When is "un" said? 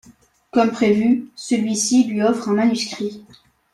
2.49-2.53